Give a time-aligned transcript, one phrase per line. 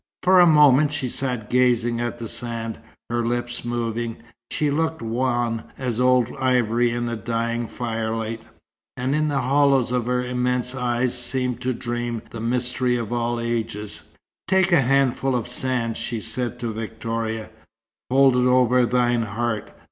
[0.23, 2.79] For a moment she sat gazing at the sand,
[3.11, 4.17] her lips moving.
[4.49, 8.41] She looked wan as old ivory in the dying firelight,
[8.97, 13.39] and in the hollows of her immense eyes seemed to dream the mysteries of all
[13.39, 14.01] ages.
[14.47, 17.51] "Take a handful of sand," she said to Victoria.
[18.09, 19.71] "Hold it over thine heart.